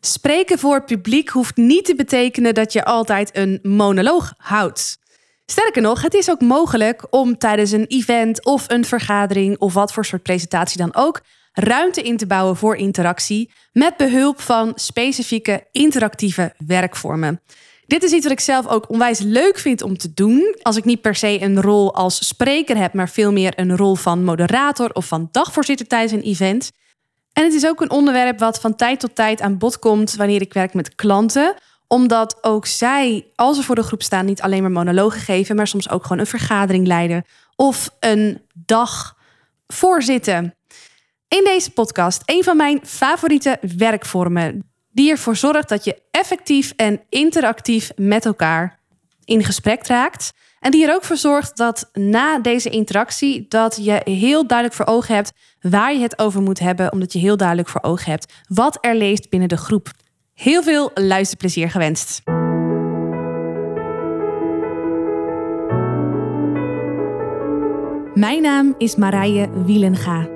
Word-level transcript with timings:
Spreken 0.00 0.58
voor 0.58 0.84
publiek 0.84 1.28
hoeft 1.28 1.56
niet 1.56 1.84
te 1.84 1.94
betekenen 1.94 2.54
dat 2.54 2.72
je 2.72 2.84
altijd 2.84 3.36
een 3.36 3.58
monoloog 3.62 4.34
houdt. 4.36 4.98
Sterker 5.46 5.82
nog, 5.82 6.02
het 6.02 6.14
is 6.14 6.30
ook 6.30 6.40
mogelijk 6.40 7.06
om 7.10 7.38
tijdens 7.38 7.70
een 7.70 7.86
event 7.86 8.44
of 8.44 8.64
een 8.70 8.84
vergadering 8.84 9.58
of 9.58 9.74
wat 9.74 9.92
voor 9.92 10.04
soort 10.04 10.22
presentatie 10.22 10.78
dan 10.78 10.94
ook 10.94 11.20
ruimte 11.52 12.02
in 12.02 12.16
te 12.16 12.26
bouwen 12.26 12.56
voor 12.56 12.76
interactie 12.76 13.50
met 13.72 13.96
behulp 13.96 14.40
van 14.40 14.72
specifieke 14.74 15.66
interactieve 15.72 16.54
werkvormen. 16.66 17.40
Dit 17.86 18.02
is 18.02 18.12
iets 18.12 18.22
wat 18.22 18.32
ik 18.32 18.40
zelf 18.40 18.66
ook 18.66 18.90
onwijs 18.90 19.18
leuk 19.18 19.58
vind 19.58 19.82
om 19.82 19.96
te 19.96 20.14
doen. 20.14 20.56
Als 20.62 20.76
ik 20.76 20.84
niet 20.84 21.00
per 21.00 21.14
se 21.14 21.40
een 21.40 21.60
rol 21.60 21.94
als 21.94 22.26
spreker 22.26 22.76
heb, 22.76 22.92
maar 22.92 23.08
veel 23.08 23.32
meer 23.32 23.52
een 23.56 23.76
rol 23.76 23.94
van 23.94 24.24
moderator 24.24 24.90
of 24.92 25.06
van 25.06 25.28
dagvoorzitter 25.30 25.86
tijdens 25.86 26.12
een 26.12 26.30
event. 26.30 26.70
En 27.36 27.44
het 27.44 27.52
is 27.52 27.66
ook 27.66 27.80
een 27.80 27.90
onderwerp 27.90 28.38
wat 28.38 28.60
van 28.60 28.76
tijd 28.76 29.00
tot 29.00 29.14
tijd 29.14 29.40
aan 29.40 29.58
bod 29.58 29.78
komt 29.78 30.14
wanneer 30.14 30.40
ik 30.40 30.52
werk 30.52 30.74
met 30.74 30.94
klanten 30.94 31.54
omdat 31.88 32.38
ook 32.40 32.66
zij, 32.66 33.26
als 33.34 33.56
ze 33.56 33.62
voor 33.62 33.74
de 33.74 33.82
groep 33.82 34.02
staan, 34.02 34.24
niet 34.24 34.42
alleen 34.42 34.62
maar 34.62 34.70
monologen 34.70 35.20
geven, 35.20 35.56
maar 35.56 35.66
soms 35.66 35.90
ook 35.90 36.02
gewoon 36.02 36.18
een 36.18 36.26
vergadering 36.26 36.86
leiden 36.86 37.24
of 37.56 37.90
een 38.00 38.42
dag 38.54 39.16
voorzitten. 39.66 40.54
In 41.28 41.44
deze 41.44 41.70
podcast 41.70 42.22
een 42.24 42.44
van 42.44 42.56
mijn 42.56 42.80
favoriete 42.82 43.58
werkvormen, 43.76 44.70
die 44.90 45.10
ervoor 45.10 45.36
zorgt 45.36 45.68
dat 45.68 45.84
je 45.84 46.02
effectief 46.10 46.72
en 46.76 47.00
interactief 47.08 47.90
met 47.96 48.24
elkaar 48.24 48.80
in 49.24 49.44
gesprek 49.44 49.86
raakt. 49.86 50.32
En 50.60 50.70
die 50.70 50.86
er 50.86 50.94
ook 50.94 51.04
voor 51.04 51.16
zorgt 51.16 51.56
dat 51.56 51.90
na 51.92 52.38
deze 52.38 52.70
interactie 52.70 53.46
dat 53.48 53.78
je 53.80 54.00
heel 54.04 54.46
duidelijk 54.46 54.78
voor 54.78 54.94
ogen 54.94 55.14
hebt 55.14 55.32
waar 55.70 55.94
je 55.94 56.00
het 56.00 56.18
over 56.18 56.42
moet 56.42 56.58
hebben, 56.58 56.92
omdat 56.92 57.12
je 57.12 57.18
heel 57.18 57.36
duidelijk 57.36 57.68
voor 57.68 57.82
ogen 57.82 58.10
hebt 58.10 58.32
wat 58.48 58.78
er 58.80 58.96
leest 58.96 59.30
binnen 59.30 59.48
de 59.48 59.56
groep. 59.56 59.90
Heel 60.34 60.62
veel 60.62 60.90
luisterplezier 60.94 61.70
gewenst. 61.70 62.22
Mijn 68.14 68.42
naam 68.42 68.74
is 68.78 68.96
Marije 68.96 69.64
Wielenga. 69.64 70.28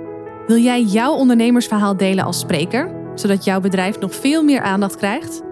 Wil 0.47 0.57
jij 0.57 0.83
jouw 0.83 1.13
ondernemersverhaal 1.13 1.97
delen 1.97 2.25
als 2.25 2.39
spreker, 2.39 3.13
zodat 3.15 3.45
jouw 3.45 3.61
bedrijf 3.61 3.99
nog 3.99 4.15
veel 4.15 4.43
meer 4.43 4.61
aandacht 4.61 4.97
krijgt? 4.97 5.43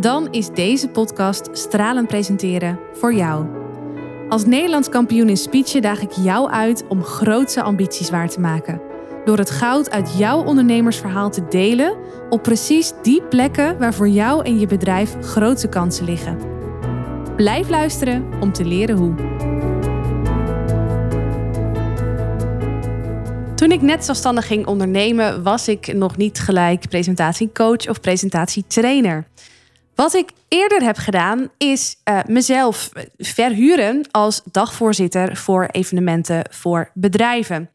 Dan 0.00 0.28
is 0.30 0.48
deze 0.48 0.88
podcast 0.88 1.48
Stralen 1.52 2.06
Presenteren 2.06 2.78
voor 2.92 3.14
jou. 3.14 3.46
Als 4.28 4.44
Nederlands 4.44 4.88
kampioen 4.88 5.28
in 5.28 5.36
speechen 5.36 5.82
daag 5.82 6.00
ik 6.00 6.12
jou 6.12 6.50
uit 6.50 6.84
om 6.88 7.02
grootse 7.02 7.62
ambities 7.62 8.10
waar 8.10 8.28
te 8.28 8.40
maken 8.40 8.94
door 9.26 9.38
het 9.38 9.50
goud 9.50 9.90
uit 9.90 10.18
jouw 10.18 10.42
ondernemersverhaal 10.42 11.30
te 11.30 11.48
delen 11.48 11.96
op 12.30 12.42
precies 12.42 12.92
die 13.02 13.22
plekken 13.22 13.78
waar 13.78 13.94
voor 13.94 14.08
jou 14.08 14.44
en 14.44 14.58
je 14.58 14.66
bedrijf 14.66 15.14
grote 15.20 15.68
kansen 15.68 16.04
liggen. 16.04 16.38
Blijf 17.36 17.68
luisteren 17.68 18.28
om 18.40 18.52
te 18.52 18.64
leren 18.64 18.96
hoe. 18.96 19.14
Toen 23.54 23.72
ik 23.72 23.82
net 23.82 24.04
zelfstandig 24.04 24.46
ging 24.46 24.66
ondernemen, 24.66 25.42
was 25.42 25.68
ik 25.68 25.94
nog 25.94 26.16
niet 26.16 26.38
gelijk 26.38 26.88
presentatiecoach 26.88 27.88
of 27.88 28.00
presentatietrainer. 28.00 29.26
Wat 29.94 30.14
ik 30.14 30.30
eerder 30.48 30.82
heb 30.82 30.96
gedaan, 30.96 31.48
is 31.58 31.96
uh, 32.04 32.18
mezelf 32.26 32.90
verhuren 33.16 34.08
als 34.10 34.42
dagvoorzitter 34.50 35.36
voor 35.36 35.66
evenementen 35.70 36.44
voor 36.50 36.90
bedrijven. 36.94 37.70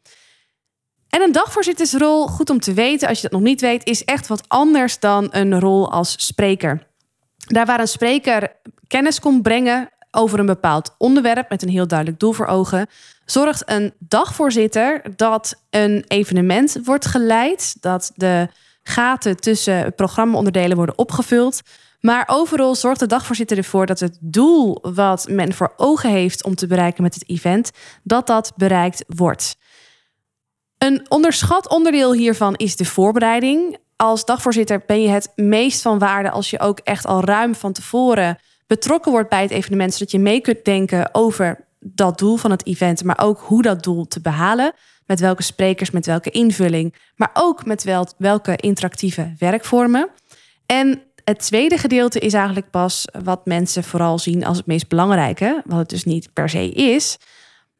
En 1.14 1.22
een 1.22 1.32
dagvoorzittersrol, 1.32 2.26
goed 2.26 2.50
om 2.50 2.60
te 2.60 2.72
weten 2.72 3.08
als 3.08 3.16
je 3.16 3.22
dat 3.22 3.32
nog 3.32 3.48
niet 3.48 3.60
weet, 3.60 3.86
is 3.86 4.04
echt 4.04 4.26
wat 4.26 4.48
anders 4.48 4.98
dan 4.98 5.28
een 5.30 5.60
rol 5.60 5.90
als 5.90 6.26
spreker. 6.26 6.86
Daar 7.36 7.66
waar 7.66 7.80
een 7.80 7.88
spreker 7.88 8.52
kennis 8.86 9.20
komt 9.20 9.42
brengen 9.42 9.90
over 10.10 10.38
een 10.38 10.46
bepaald 10.46 10.94
onderwerp 10.98 11.48
met 11.48 11.62
een 11.62 11.68
heel 11.68 11.86
duidelijk 11.86 12.20
doel 12.20 12.32
voor 12.32 12.46
ogen, 12.46 12.86
zorgt 13.24 13.70
een 13.70 13.94
dagvoorzitter 13.98 15.02
dat 15.16 15.62
een 15.70 16.04
evenement 16.06 16.78
wordt 16.84 17.06
geleid, 17.06 17.76
dat 17.80 18.12
de 18.14 18.48
gaten 18.82 19.36
tussen 19.36 19.94
programmaonderdelen 19.94 20.76
worden 20.76 20.98
opgevuld. 20.98 21.60
Maar 22.00 22.24
overal 22.26 22.74
zorgt 22.74 23.00
de 23.00 23.06
dagvoorzitter 23.06 23.56
ervoor 23.56 23.86
dat 23.86 24.00
het 24.00 24.18
doel 24.20 24.78
wat 24.82 25.28
men 25.28 25.52
voor 25.52 25.72
ogen 25.76 26.10
heeft 26.10 26.44
om 26.44 26.54
te 26.54 26.66
bereiken 26.66 27.02
met 27.02 27.14
het 27.14 27.28
event, 27.28 27.70
dat 28.02 28.26
dat 28.26 28.52
bereikt 28.56 29.04
wordt. 29.06 29.56
Een 30.82 31.06
onderschat 31.08 31.68
onderdeel 31.68 32.12
hiervan 32.12 32.54
is 32.54 32.76
de 32.76 32.84
voorbereiding. 32.84 33.76
Als 33.96 34.24
dagvoorzitter 34.24 34.82
ben 34.86 35.02
je 35.02 35.08
het 35.08 35.32
meest 35.36 35.82
van 35.82 35.98
waarde 35.98 36.30
als 36.30 36.50
je 36.50 36.60
ook 36.60 36.78
echt 36.78 37.06
al 37.06 37.24
ruim 37.24 37.54
van 37.54 37.72
tevoren 37.72 38.38
betrokken 38.66 39.12
wordt 39.12 39.28
bij 39.28 39.42
het 39.42 39.50
evenement, 39.50 39.92
zodat 39.92 40.10
je 40.10 40.18
mee 40.18 40.40
kunt 40.40 40.64
denken 40.64 41.14
over 41.14 41.66
dat 41.80 42.18
doel 42.18 42.36
van 42.36 42.50
het 42.50 42.66
event, 42.66 43.04
maar 43.04 43.18
ook 43.20 43.40
hoe 43.40 43.62
dat 43.62 43.82
doel 43.82 44.06
te 44.06 44.20
behalen. 44.20 44.72
Met 45.06 45.20
welke 45.20 45.42
sprekers, 45.42 45.90
met 45.90 46.06
welke 46.06 46.30
invulling, 46.30 46.94
maar 47.16 47.30
ook 47.32 47.64
met 47.64 47.82
wel, 47.82 48.06
welke 48.18 48.56
interactieve 48.56 49.34
werkvormen. 49.38 50.08
En 50.66 51.02
het 51.24 51.38
tweede 51.38 51.78
gedeelte 51.78 52.18
is 52.18 52.32
eigenlijk 52.32 52.70
pas 52.70 53.04
wat 53.24 53.46
mensen 53.46 53.84
vooral 53.84 54.18
zien 54.18 54.44
als 54.44 54.56
het 54.56 54.66
meest 54.66 54.88
belangrijke, 54.88 55.62
wat 55.64 55.78
het 55.78 55.88
dus 55.88 56.04
niet 56.04 56.32
per 56.32 56.48
se 56.48 56.70
is 56.70 57.18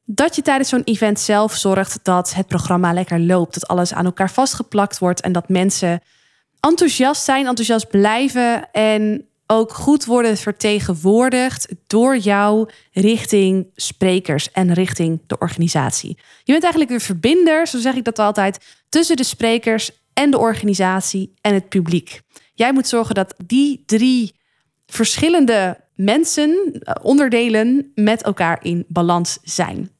dat 0.04 0.36
je 0.36 0.42
tijdens 0.42 0.68
zo'n 0.68 0.84
event 0.84 1.20
zelf 1.20 1.54
zorgt 1.54 1.98
dat 2.02 2.34
het 2.34 2.46
programma 2.46 2.92
lekker 2.92 3.20
loopt. 3.20 3.54
Dat 3.54 3.68
alles 3.68 3.92
aan 3.92 4.04
elkaar 4.04 4.30
vastgeplakt 4.30 4.98
wordt 4.98 5.20
en 5.20 5.32
dat 5.32 5.48
mensen 5.48 6.00
enthousiast 6.60 7.24
zijn, 7.24 7.46
enthousiast 7.46 7.88
blijven 7.88 8.70
en 8.72 9.26
ook 9.46 9.72
goed 9.72 10.04
worden 10.04 10.36
vertegenwoordigd 10.36 11.68
door 11.86 12.16
jou 12.16 12.70
richting 12.92 13.66
sprekers 13.74 14.50
en 14.50 14.72
richting 14.72 15.20
de 15.26 15.38
organisatie. 15.38 16.18
Je 16.44 16.52
bent 16.52 16.62
eigenlijk 16.62 16.92
een 16.92 17.00
verbinder, 17.00 17.66
zo 17.66 17.78
zeg 17.78 17.94
ik 17.94 18.04
dat 18.04 18.18
altijd, 18.18 18.64
tussen 18.88 19.16
de 19.16 19.24
sprekers 19.24 19.90
en 20.12 20.30
de 20.30 20.38
organisatie 20.38 21.34
en 21.40 21.54
het 21.54 21.68
publiek. 21.68 22.20
Jij 22.54 22.72
moet 22.72 22.88
zorgen 22.88 23.14
dat 23.14 23.34
die 23.46 23.82
drie 23.86 24.34
verschillende 24.86 25.81
mensen, 25.94 26.78
eh, 26.80 26.94
onderdelen 27.02 27.92
met 27.94 28.22
elkaar 28.22 28.58
in 28.62 28.84
balans 28.88 29.38
zijn. 29.42 29.90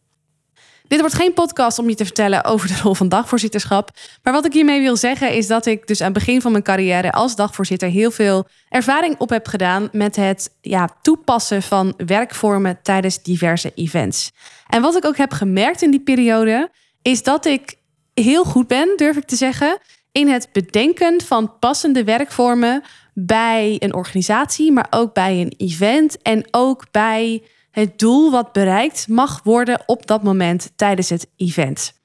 Dit 0.92 1.00
wordt 1.00 1.16
geen 1.16 1.32
podcast 1.32 1.78
om 1.78 1.88
je 1.88 1.94
te 1.94 2.04
vertellen 2.04 2.44
over 2.44 2.68
de 2.68 2.78
rol 2.82 2.94
van 2.94 3.08
dagvoorzitterschap. 3.08 3.90
Maar 4.22 4.32
wat 4.32 4.44
ik 4.44 4.52
hiermee 4.52 4.80
wil 4.80 4.96
zeggen 4.96 5.32
is 5.32 5.46
dat 5.46 5.66
ik 5.66 5.86
dus 5.86 6.00
aan 6.00 6.12
het 6.12 6.14
begin 6.14 6.40
van 6.40 6.52
mijn 6.52 6.64
carrière 6.64 7.12
als 7.12 7.36
dagvoorzitter 7.36 7.88
heel 7.88 8.10
veel 8.10 8.46
ervaring 8.68 9.18
op 9.18 9.30
heb 9.30 9.46
gedaan 9.46 9.88
met 9.92 10.16
het 10.16 10.50
ja, 10.60 10.88
toepassen 11.02 11.62
van 11.62 11.94
werkvormen 11.96 12.78
tijdens 12.82 13.22
diverse 13.22 13.72
events. 13.74 14.30
En 14.68 14.82
wat 14.82 14.96
ik 14.96 15.04
ook 15.04 15.16
heb 15.16 15.32
gemerkt 15.32 15.82
in 15.82 15.90
die 15.90 16.02
periode 16.02 16.70
is 17.02 17.22
dat 17.22 17.44
ik 17.44 17.74
heel 18.14 18.44
goed 18.44 18.66
ben, 18.66 18.92
durf 18.96 19.16
ik 19.16 19.24
te 19.24 19.36
zeggen, 19.36 19.78
in 20.12 20.28
het 20.28 20.48
bedenken 20.52 21.20
van 21.20 21.58
passende 21.58 22.04
werkvormen 22.04 22.82
bij 23.14 23.76
een 23.78 23.94
organisatie, 23.94 24.72
maar 24.72 24.86
ook 24.90 25.14
bij 25.14 25.40
een 25.40 25.54
event 25.56 26.22
en 26.22 26.44
ook 26.50 26.84
bij 26.90 27.42
het 27.70 27.98
doel 27.98 28.30
wat 28.30 28.52
bereikt 28.52 29.08
mag 29.08 29.40
worden 29.42 29.82
op 29.86 30.06
dat 30.06 30.22
moment 30.22 30.72
tijdens 30.76 31.08
het 31.08 31.28
event. 31.36 32.00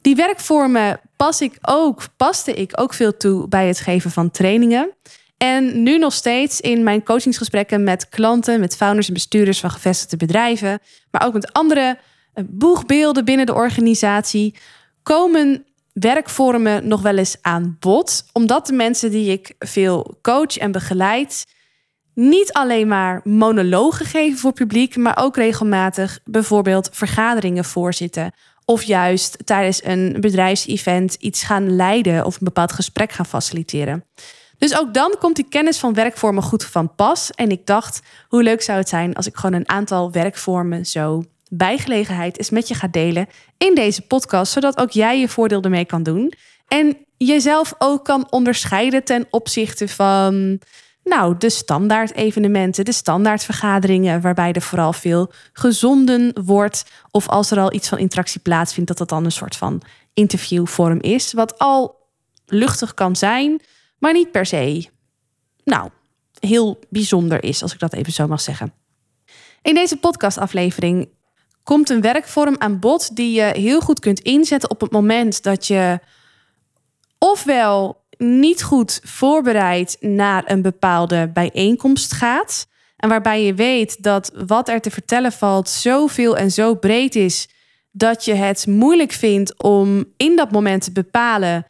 Die 0.00 0.16
werkvormen 0.16 1.00
pas 1.16 1.40
ik 1.40 1.58
ook, 1.60 2.02
paste 2.16 2.54
ik 2.54 2.80
ook 2.80 2.94
veel 2.94 3.16
toe 3.16 3.48
bij 3.48 3.66
het 3.66 3.80
geven 3.80 4.10
van 4.10 4.30
trainingen. 4.30 4.90
En 5.36 5.82
nu 5.82 5.98
nog 5.98 6.12
steeds 6.12 6.60
in 6.60 6.82
mijn 6.82 7.02
coachingsgesprekken 7.02 7.84
met 7.84 8.08
klanten, 8.08 8.60
met 8.60 8.76
founders 8.76 9.08
en 9.08 9.14
bestuurders 9.14 9.60
van 9.60 9.70
gevestigde 9.70 10.16
bedrijven, 10.16 10.78
maar 11.10 11.26
ook 11.26 11.32
met 11.32 11.52
andere 11.52 11.98
eh, 12.32 12.44
boegbeelden 12.48 13.24
binnen 13.24 13.46
de 13.46 13.54
organisatie, 13.54 14.54
komen 15.02 15.66
werkvormen 15.94 16.88
nog 16.88 17.02
wel 17.02 17.16
eens 17.16 17.36
aan 17.40 17.76
bod. 17.80 18.26
Omdat 18.32 18.66
de 18.66 18.72
mensen 18.72 19.10
die 19.10 19.32
ik 19.32 19.54
veel 19.58 20.18
coach 20.22 20.56
en 20.56 20.72
begeleid, 20.72 21.44
niet 22.14 22.52
alleen 22.52 22.88
maar 22.88 23.20
monologen 23.24 24.06
geven 24.06 24.38
voor 24.38 24.52
publiek, 24.52 24.96
maar 24.96 25.18
ook 25.18 25.36
regelmatig 25.36 26.20
bijvoorbeeld 26.24 26.88
vergaderingen 26.92 27.64
voorzitten. 27.64 28.32
Of 28.64 28.82
juist 28.82 29.36
tijdens 29.46 29.84
een 29.84 30.16
bedrijfsevent 30.20 31.14
iets 31.14 31.42
gaan 31.42 31.76
leiden 31.76 32.24
of 32.24 32.34
een 32.34 32.44
bepaald 32.44 32.72
gesprek 32.72 33.12
gaan 33.12 33.26
faciliteren. 33.26 34.04
Dus 34.58 34.78
ook 34.78 34.94
dan 34.94 35.14
komt 35.18 35.36
die 35.36 35.48
kennis 35.48 35.78
van 35.78 35.94
werkvormen 35.94 36.42
goed 36.42 36.64
van 36.64 36.94
pas. 36.94 37.30
En 37.30 37.50
ik 37.50 37.66
dacht, 37.66 38.02
hoe 38.28 38.42
leuk 38.42 38.62
zou 38.62 38.78
het 38.78 38.88
zijn 38.88 39.14
als 39.14 39.26
ik 39.26 39.36
gewoon 39.36 39.60
een 39.60 39.68
aantal 39.68 40.12
werkvormen 40.12 40.86
zo 40.86 41.24
bij 41.50 41.78
gelegenheid 41.78 42.38
eens 42.38 42.50
met 42.50 42.68
je 42.68 42.74
ga 42.74 42.88
delen 42.88 43.26
in 43.58 43.74
deze 43.74 44.02
podcast, 44.02 44.52
zodat 44.52 44.78
ook 44.78 44.90
jij 44.90 45.20
je 45.20 45.28
voordeel 45.28 45.62
ermee 45.62 45.84
kan 45.84 46.02
doen. 46.02 46.32
En 46.68 46.96
jezelf 47.16 47.74
ook 47.78 48.04
kan 48.04 48.26
onderscheiden 48.30 49.04
ten 49.04 49.26
opzichte 49.30 49.88
van 49.88 50.60
nou, 51.04 51.36
de 51.38 51.50
standaard 51.50 52.14
evenementen, 52.14 52.84
de 52.84 52.92
standaard 52.92 53.44
vergaderingen, 53.44 54.20
waarbij 54.20 54.52
er 54.52 54.62
vooral 54.62 54.92
veel 54.92 55.32
gezonden 55.52 56.44
wordt. 56.44 56.84
Of 57.10 57.28
als 57.28 57.50
er 57.50 57.58
al 57.58 57.72
iets 57.72 57.88
van 57.88 57.98
interactie 57.98 58.40
plaatsvindt, 58.40 58.88
dat 58.88 58.98
dat 58.98 59.08
dan 59.08 59.24
een 59.24 59.32
soort 59.32 59.56
van 59.56 59.82
interviewvorm 60.14 61.00
is. 61.00 61.32
Wat 61.32 61.58
al 61.58 62.02
luchtig 62.46 62.94
kan 62.94 63.16
zijn, 63.16 63.60
maar 63.98 64.12
niet 64.12 64.30
per 64.30 64.46
se, 64.46 64.88
nou, 65.64 65.90
heel 66.38 66.78
bijzonder 66.90 67.44
is, 67.44 67.62
als 67.62 67.72
ik 67.72 67.78
dat 67.78 67.92
even 67.92 68.12
zo 68.12 68.26
mag 68.26 68.40
zeggen. 68.40 68.72
In 69.62 69.74
deze 69.74 69.96
podcastaflevering 69.96 71.08
komt 71.64 71.90
een 71.90 72.00
werkvorm 72.00 72.54
aan 72.58 72.78
bod 72.78 73.16
die 73.16 73.32
je 73.32 73.42
heel 73.42 73.80
goed 73.80 74.00
kunt 74.00 74.20
inzetten 74.20 74.70
op 74.70 74.80
het 74.80 74.90
moment 74.90 75.42
dat 75.42 75.66
je 75.66 75.98
ofwel 77.18 78.02
niet 78.18 78.62
goed 78.62 79.00
voorbereid 79.02 79.96
naar 80.00 80.42
een 80.46 80.62
bepaalde 80.62 81.30
bijeenkomst 81.32 82.12
gaat. 82.12 82.66
En 82.96 83.08
waarbij 83.08 83.44
je 83.44 83.54
weet 83.54 84.02
dat 84.02 84.32
wat 84.46 84.68
er 84.68 84.80
te 84.80 84.90
vertellen 84.90 85.32
valt 85.32 85.68
zoveel 85.68 86.36
en 86.36 86.50
zo 86.50 86.74
breed 86.74 87.14
is 87.14 87.48
dat 87.90 88.24
je 88.24 88.34
het 88.34 88.66
moeilijk 88.66 89.12
vindt 89.12 89.62
om 89.62 90.04
in 90.16 90.36
dat 90.36 90.50
moment 90.50 90.84
te 90.84 90.92
bepalen 90.92 91.66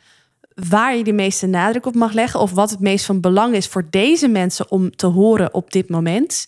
waar 0.55 0.97
je 0.97 1.05
de 1.05 1.13
meeste 1.13 1.47
nadruk 1.47 1.87
op 1.87 1.95
mag 1.95 2.13
leggen 2.13 2.41
of 2.41 2.53
wat 2.53 2.71
het 2.71 2.81
meest 2.81 3.05
van 3.05 3.21
belang 3.21 3.55
is 3.55 3.67
voor 3.67 3.87
deze 3.91 4.29
mensen 4.29 4.71
om 4.71 4.97
te 4.97 5.07
horen 5.07 5.55
op 5.55 5.73
dit 5.73 5.89
moment. 5.89 6.47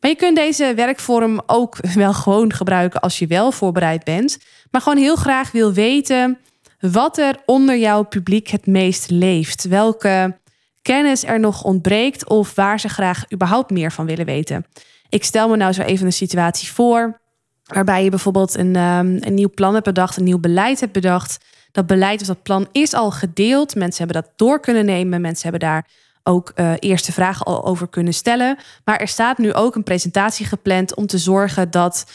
Maar 0.00 0.10
je 0.10 0.16
kunt 0.16 0.36
deze 0.36 0.74
werkvorm 0.74 1.42
ook 1.46 1.76
wel 1.94 2.14
gewoon 2.14 2.52
gebruiken 2.52 3.00
als 3.00 3.18
je 3.18 3.26
wel 3.26 3.52
voorbereid 3.52 4.04
bent, 4.04 4.38
maar 4.70 4.80
gewoon 4.80 4.98
heel 4.98 5.16
graag 5.16 5.50
wil 5.50 5.72
weten 5.72 6.38
wat 6.80 7.18
er 7.18 7.36
onder 7.46 7.76
jouw 7.76 8.02
publiek 8.02 8.48
het 8.48 8.66
meest 8.66 9.10
leeft. 9.10 9.64
Welke 9.64 10.38
kennis 10.82 11.24
er 11.24 11.40
nog 11.40 11.64
ontbreekt 11.64 12.28
of 12.28 12.54
waar 12.54 12.80
ze 12.80 12.88
graag 12.88 13.32
überhaupt 13.32 13.70
meer 13.70 13.92
van 13.92 14.06
willen 14.06 14.26
weten. 14.26 14.66
Ik 15.08 15.24
stel 15.24 15.48
me 15.48 15.56
nou 15.56 15.72
zo 15.72 15.82
even 15.82 16.06
een 16.06 16.12
situatie 16.12 16.72
voor 16.72 17.20
waarbij 17.64 18.04
je 18.04 18.10
bijvoorbeeld 18.10 18.56
een, 18.56 18.76
um, 18.76 19.16
een 19.20 19.34
nieuw 19.34 19.50
plan 19.54 19.72
hebt 19.72 19.84
bedacht, 19.84 20.16
een 20.16 20.24
nieuw 20.24 20.38
beleid 20.38 20.80
hebt 20.80 20.92
bedacht. 20.92 21.44
Dat 21.72 21.86
beleid 21.86 22.20
of 22.20 22.26
dat 22.26 22.42
plan 22.42 22.68
is 22.72 22.94
al 22.94 23.10
gedeeld. 23.10 23.74
Mensen 23.74 24.04
hebben 24.04 24.22
dat 24.22 24.32
door 24.36 24.60
kunnen 24.60 24.84
nemen. 24.84 25.20
Mensen 25.20 25.50
hebben 25.50 25.68
daar 25.68 25.88
ook 26.22 26.52
uh, 26.54 26.72
eerste 26.78 27.12
vragen 27.12 27.46
al 27.46 27.64
over 27.64 27.88
kunnen 27.88 28.14
stellen. 28.14 28.58
Maar 28.84 28.96
er 28.96 29.08
staat 29.08 29.38
nu 29.38 29.52
ook 29.52 29.74
een 29.74 29.82
presentatie 29.82 30.46
gepland 30.46 30.94
om 30.94 31.06
te 31.06 31.18
zorgen 31.18 31.70
dat 31.70 32.06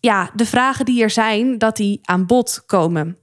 ja, 0.00 0.30
de 0.34 0.46
vragen 0.46 0.84
die 0.84 1.02
er 1.02 1.10
zijn, 1.10 1.58
dat 1.58 1.76
die 1.76 1.98
aan 2.02 2.26
bod 2.26 2.62
komen. 2.66 3.16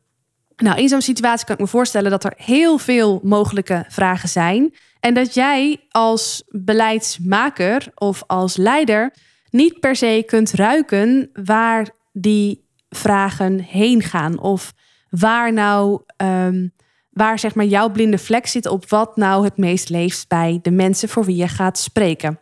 Nou, 0.55 0.79
in 0.79 0.89
zo'n 0.89 1.01
situatie 1.01 1.45
kan 1.45 1.55
ik 1.55 1.61
me 1.61 1.67
voorstellen 1.67 2.11
dat 2.11 2.23
er 2.23 2.33
heel 2.35 2.77
veel 2.77 3.19
mogelijke 3.23 3.85
vragen 3.87 4.29
zijn. 4.29 4.73
En 4.99 5.13
dat 5.13 5.33
jij 5.33 5.79
als 5.89 6.43
beleidsmaker 6.47 7.87
of 7.95 8.23
als 8.27 8.57
leider 8.57 9.13
niet 9.49 9.79
per 9.79 9.95
se 9.95 10.23
kunt 10.25 10.51
ruiken 10.51 11.29
waar 11.33 11.89
die 12.11 12.67
vragen 12.89 13.59
heen 13.59 14.01
gaan. 14.01 14.39
Of 14.39 14.73
waar 15.09 15.53
nou, 15.53 16.01
um, 16.17 16.73
waar 17.13 17.39
zeg 17.39 17.55
maar 17.55 17.65
jouw 17.65 17.89
blinde 17.89 18.17
vlek 18.17 18.47
zit 18.47 18.65
op 18.65 18.89
wat 18.89 19.15
nou 19.15 19.43
het 19.43 19.57
meest 19.57 19.89
leeft 19.89 20.27
bij 20.27 20.59
de 20.61 20.71
mensen 20.71 21.09
voor 21.09 21.25
wie 21.25 21.35
je 21.35 21.47
gaat 21.47 21.77
spreken. 21.77 22.39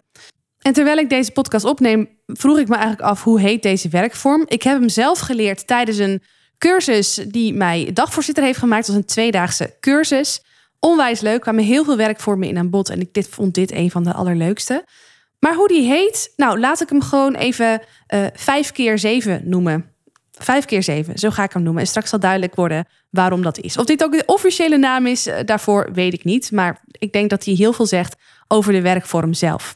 En 0.62 0.74
terwijl 0.74 0.98
ik 0.98 1.10
deze 1.10 1.32
podcast 1.32 1.66
opneem, 1.66 2.10
vroeg 2.26 2.58
ik 2.58 2.68
me 2.68 2.76
eigenlijk 2.76 3.04
af 3.04 3.24
hoe 3.24 3.40
heet 3.40 3.64
deze 3.64 3.90
werkvorm. 3.90 4.46
Ik 4.48 4.64
heb 4.64 4.80
hem 4.80 4.90
zelf 4.90 5.20
geleerd 5.20 5.68
tijdens 5.68 5.98
een 5.98 6.22
cursus 6.58 7.14
die 7.14 7.54
mij 7.54 7.90
dagvoorzitter 7.94 8.44
heeft 8.44 8.60
gemaakt. 8.60 8.88
als 8.88 8.96
een 8.96 9.06
tweedaagse 9.06 9.76
cursus. 9.80 10.42
Onwijs 10.80 11.22
leuk, 11.22 11.42
kwamen 11.42 11.64
heel 11.64 11.84
veel 11.84 11.98
werkvormen 11.98 12.48
in 12.48 12.58
aan 12.58 12.70
bod. 12.70 12.90
En 12.90 13.02
ik 13.02 13.14
dit, 13.14 13.28
vond 13.28 13.54
dit 13.54 13.72
een 13.72 13.92
van 13.92 14.04
de 14.04 14.14
allerleukste. 14.14 14.86
Maar 15.40 15.56
hoe 15.56 15.68
die 15.68 15.88
heet, 15.88 16.34
nou 16.36 16.60
laat 16.60 16.82
ik 16.82 16.90
hem 16.90 17.02
gewoon 17.02 17.36
even 17.36 17.82
uh, 18.14 18.26
vijf 18.34 18.72
keer 18.72 19.00
zeven 19.00 19.42
noemen. 19.46 19.96
Vijf 20.38 20.66
keer 20.66 20.84
zeven, 20.84 21.18
zo 21.18 21.30
ga 21.30 21.44
ik 21.44 21.54
hem 21.54 21.64
noemen. 21.64 21.82
En 21.82 21.88
straks 21.88 22.10
zal 22.10 22.20
duidelijk 22.20 22.56
worden 22.56 22.88
waarom 23.10 23.42
dat 23.42 23.58
is. 23.58 23.78
Of 23.78 23.86
dit 23.86 24.04
ook 24.04 24.12
de 24.12 24.24
officiële 24.26 24.78
naam 24.78 25.06
is, 25.06 25.28
uh, 25.28 25.36
daarvoor 25.46 25.90
weet 25.94 26.14
ik 26.14 26.24
niet. 26.24 26.52
Maar 26.52 26.82
ik 26.92 27.14
denk 27.14 27.30
dat 27.30 27.46
hij 27.46 27.54
heel 27.54 27.74
veel 27.74 27.86
zegt 27.86 28.16
over 28.48 28.74
de 28.74 28.82
werkvorm 28.82 29.34
zelf. 29.34 29.76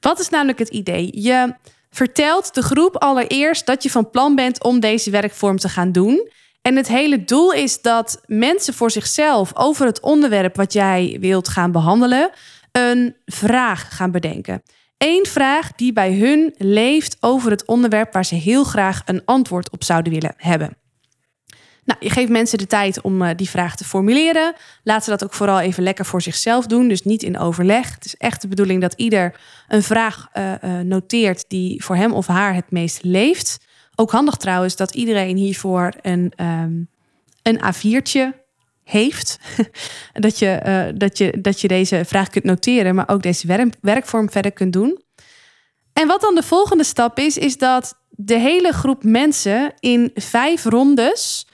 Wat 0.00 0.20
is 0.20 0.28
namelijk 0.28 0.58
het 0.58 0.68
idee? 0.68 1.20
Je 1.22 1.54
vertelt 1.90 2.54
de 2.54 2.62
groep 2.62 2.96
allereerst 2.96 3.66
dat 3.66 3.82
je 3.82 3.90
van 3.90 4.10
plan 4.10 4.34
bent 4.34 4.62
om 4.62 4.80
deze 4.80 5.10
werkvorm 5.10 5.56
te 5.56 5.68
gaan 5.68 5.92
doen. 5.92 6.28
En 6.62 6.76
het 6.76 6.88
hele 6.88 7.24
doel 7.24 7.52
is 7.52 7.82
dat 7.82 8.20
mensen 8.26 8.74
voor 8.74 8.90
zichzelf 8.90 9.56
over 9.56 9.86
het 9.86 10.00
onderwerp 10.00 10.56
wat 10.56 10.72
jij 10.72 11.16
wilt 11.20 11.48
gaan 11.48 11.72
behandelen, 11.72 12.30
een 12.72 13.16
vraag 13.26 13.96
gaan 13.96 14.10
bedenken. 14.10 14.62
Eén 15.00 15.26
vraag 15.26 15.72
die 15.72 15.92
bij 15.92 16.14
hun 16.14 16.54
leeft 16.56 17.16
over 17.20 17.50
het 17.50 17.64
onderwerp 17.64 18.12
waar 18.12 18.24
ze 18.24 18.34
heel 18.34 18.64
graag 18.64 19.02
een 19.04 19.22
antwoord 19.24 19.70
op 19.70 19.84
zouden 19.84 20.12
willen 20.12 20.34
hebben. 20.36 20.76
Nou, 21.84 21.98
je 22.00 22.10
geeft 22.10 22.30
mensen 22.30 22.58
de 22.58 22.66
tijd 22.66 23.00
om 23.00 23.22
uh, 23.22 23.30
die 23.36 23.48
vraag 23.48 23.76
te 23.76 23.84
formuleren. 23.84 24.54
Laat 24.82 25.04
ze 25.04 25.10
dat 25.10 25.24
ook 25.24 25.34
vooral 25.34 25.60
even 25.60 25.82
lekker 25.82 26.04
voor 26.04 26.22
zichzelf 26.22 26.66
doen, 26.66 26.88
dus 26.88 27.02
niet 27.02 27.22
in 27.22 27.38
overleg. 27.38 27.94
Het 27.94 28.04
is 28.04 28.16
echt 28.16 28.42
de 28.42 28.48
bedoeling 28.48 28.80
dat 28.80 28.92
ieder 28.96 29.40
een 29.68 29.82
vraag 29.82 30.28
uh, 30.34 30.52
uh, 30.64 30.80
noteert 30.80 31.44
die 31.48 31.84
voor 31.84 31.96
hem 31.96 32.12
of 32.12 32.26
haar 32.26 32.54
het 32.54 32.70
meest 32.70 33.02
leeft. 33.02 33.58
Ook 33.94 34.10
handig 34.10 34.36
trouwens 34.36 34.76
dat 34.76 34.94
iedereen 34.94 35.36
hiervoor 35.36 35.92
een, 36.02 36.32
um, 36.36 36.88
een 37.42 37.60
A4'tje 37.60 38.39
heeft. 38.90 39.38
dat, 40.12 40.38
je, 40.38 40.92
dat, 40.96 41.18
je, 41.18 41.40
dat 41.40 41.60
je 41.60 41.68
deze 41.68 42.04
vraag 42.04 42.28
kunt 42.28 42.44
noteren, 42.44 42.94
maar 42.94 43.08
ook 43.08 43.22
deze 43.22 43.46
werk, 43.46 43.74
werkvorm 43.80 44.30
verder 44.30 44.52
kunt 44.52 44.72
doen. 44.72 45.02
En 45.92 46.06
wat 46.06 46.20
dan 46.20 46.34
de 46.34 46.42
volgende 46.42 46.84
stap 46.84 47.18
is, 47.18 47.38
is 47.38 47.58
dat 47.58 47.98
de 48.08 48.38
hele 48.38 48.72
groep 48.72 49.04
mensen 49.04 49.74
in 49.78 50.10
vijf 50.14 50.64
rondes 50.64 51.46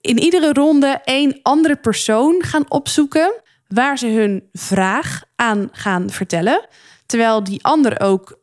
in 0.00 0.18
iedere 0.18 0.52
ronde 0.52 1.00
één 1.04 1.38
andere 1.42 1.76
persoon 1.76 2.42
gaan 2.44 2.64
opzoeken 2.70 3.42
waar 3.66 3.98
ze 3.98 4.06
hun 4.06 4.48
vraag 4.52 5.22
aan 5.36 5.68
gaan 5.72 6.10
vertellen. 6.10 6.66
Terwijl 7.06 7.44
die 7.44 7.64
ander 7.64 8.00
ook 8.00 8.38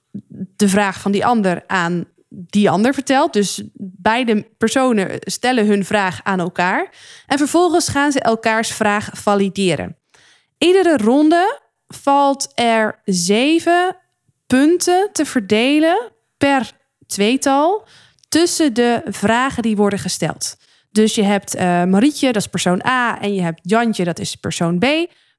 de 0.56 0.70
vraag 0.70 1.00
van 1.00 1.12
die 1.12 1.26
ander 1.26 1.64
aan 1.68 2.06
die 2.36 2.70
ander 2.70 2.94
vertelt. 2.94 3.34
Dus 3.34 3.64
beide 3.78 4.48
personen 4.58 5.10
stellen 5.20 5.68
hun 5.68 5.86
vraag 5.86 6.20
aan 6.24 6.40
elkaar. 6.40 6.94
En 7.28 7.38
vervolgens 7.38 7.88
gaan 7.88 8.12
ze 8.12 8.20
elkaars 8.20 8.72
vraag 8.72 9.10
valideren. 9.14 9.98
Iedere 10.58 10.98
ronde 10.98 11.60
valt 11.88 12.52
er 12.56 13.02
zeven 13.06 13.98
punten 14.48 15.10
te 15.12 15.26
verdelen 15.26 16.12
per 16.38 16.72
tweetal 17.08 17.88
tussen 18.30 18.74
de 18.74 19.02
vragen 19.06 19.64
die 19.64 19.76
worden 19.76 20.00
gesteld. 20.00 20.58
Dus 20.92 21.16
je 21.16 21.24
hebt 21.24 21.56
uh, 21.56 21.62
Marietje, 21.84 22.32
dat 22.32 22.42
is 22.42 22.48
persoon 22.48 22.86
A, 22.86 23.22
en 23.22 23.34
je 23.34 23.42
hebt 23.42 23.60
Jantje, 23.64 24.04
dat 24.04 24.20
is 24.20 24.36
persoon 24.36 24.80
B. 24.80 24.86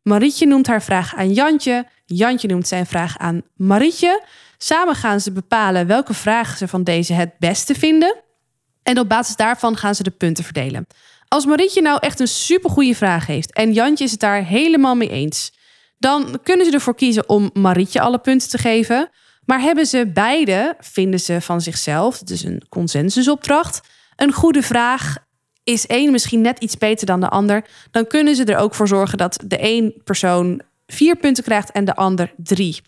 Marietje 0.02 0.46
noemt 0.46 0.66
haar 0.66 0.82
vraag 0.82 1.14
aan 1.14 1.32
Jantje. 1.32 1.86
Jantje 2.04 2.48
noemt 2.48 2.68
zijn 2.68 2.86
vraag 2.86 3.18
aan 3.18 3.42
Marietje. 3.54 4.22
Samen 4.58 4.94
gaan 4.94 5.20
ze 5.20 5.32
bepalen 5.32 5.86
welke 5.86 6.14
vragen 6.14 6.58
ze 6.58 6.68
van 6.68 6.82
deze 6.82 7.12
het 7.12 7.38
beste 7.38 7.74
vinden. 7.74 8.16
En 8.82 8.98
op 8.98 9.08
basis 9.08 9.36
daarvan 9.36 9.76
gaan 9.76 9.94
ze 9.94 10.02
de 10.02 10.10
punten 10.10 10.44
verdelen. 10.44 10.86
Als 11.28 11.46
Marietje 11.46 11.82
nou 11.82 11.98
echt 12.00 12.20
een 12.20 12.28
supergoeie 12.28 12.96
vraag 12.96 13.26
heeft 13.26 13.52
en 13.52 13.72
Jantje 13.72 14.04
is 14.04 14.10
het 14.10 14.20
daar 14.20 14.44
helemaal 14.44 14.94
mee 14.94 15.10
eens, 15.10 15.52
dan 15.98 16.38
kunnen 16.42 16.66
ze 16.66 16.72
ervoor 16.72 16.94
kiezen 16.94 17.28
om 17.28 17.50
Marietje 17.52 18.00
alle 18.00 18.18
punten 18.18 18.48
te 18.48 18.58
geven. 18.58 19.10
Maar 19.44 19.60
hebben 19.60 19.86
ze 19.86 20.10
beide, 20.14 20.76
vinden 20.80 21.20
ze 21.20 21.40
van 21.40 21.60
zichzelf, 21.60 22.18
het 22.18 22.30
is 22.30 22.44
een 22.44 22.62
consensusopdracht, 22.68 23.80
een 24.16 24.32
goede 24.32 24.62
vraag 24.62 25.16
is 25.64 25.86
één 25.86 26.10
misschien 26.10 26.40
net 26.40 26.58
iets 26.58 26.78
beter 26.78 27.06
dan 27.06 27.20
de 27.20 27.28
ander, 27.28 27.64
dan 27.90 28.06
kunnen 28.06 28.36
ze 28.36 28.44
er 28.44 28.56
ook 28.56 28.74
voor 28.74 28.88
zorgen 28.88 29.18
dat 29.18 29.38
de 29.46 29.58
één 29.58 29.94
persoon 30.04 30.60
vier 30.86 31.16
punten 31.16 31.44
krijgt 31.44 31.70
en 31.70 31.84
de 31.84 31.94
ander 31.94 32.32
drie. 32.36 32.80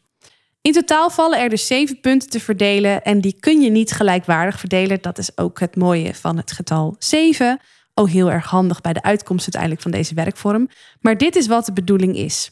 In 0.69 0.75
totaal 0.75 1.11
vallen 1.11 1.39
er 1.39 1.49
dus 1.49 1.67
zeven 1.67 2.01
punten 2.01 2.29
te 2.29 2.41
verdelen 2.41 3.03
en 3.03 3.21
die 3.21 3.37
kun 3.41 3.61
je 3.61 3.71
niet 3.71 3.93
gelijkwaardig 3.93 4.59
verdelen. 4.59 4.99
Dat 5.01 5.19
is 5.19 5.37
ook 5.37 5.61
het 5.61 5.77
mooie 5.77 6.15
van 6.15 6.37
het 6.37 6.53
getal 6.53 6.97
7. 6.99 7.61
Ook 7.95 8.09
heel 8.09 8.31
erg 8.31 8.47
handig 8.47 8.81
bij 8.81 8.93
de 8.93 9.03
uitkomst 9.03 9.43
uiteindelijk 9.43 9.83
van 9.83 9.91
deze 9.91 10.15
werkvorm. 10.15 10.69
Maar 11.01 11.17
dit 11.17 11.37
is 11.37 11.47
wat 11.47 11.67
de 11.67 11.73
bedoeling 11.73 12.17
is. 12.17 12.51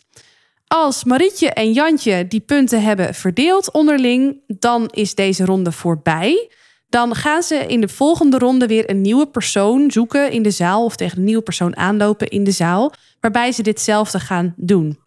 Als 0.66 1.04
Marietje 1.04 1.50
en 1.50 1.73
Jantje 1.73 2.26
die 2.26 2.40
punten 2.40 2.82
hebben 2.82 3.14
verdeeld 3.14 3.73
onderling, 3.73 4.40
dan 4.46 4.88
is 4.90 5.14
deze 5.14 5.44
ronde 5.44 5.73
voorbij. 5.73 6.50
Dan 6.88 7.14
gaan 7.14 7.42
ze 7.42 7.54
in 7.54 7.80
de 7.80 7.88
volgende 7.88 8.38
ronde 8.38 8.66
weer 8.66 8.90
een 8.90 9.00
nieuwe 9.00 9.26
persoon 9.26 9.90
zoeken 9.90 10.30
in 10.30 10.42
de 10.42 10.50
zaal 10.50 10.85
of 10.85 10.96
tegen 10.96 11.18
een 11.18 11.25
nieuwe 11.25 11.42
persoon 11.42 11.76
aanlopen 11.76 12.28
in 12.28 12.44
de 12.44 12.50
zaal, 12.50 12.92
waarbij 13.20 13.52
ze 13.52 13.62
ditzelfde 13.62 14.20
gaan 14.20 14.54
doen. 14.56 15.04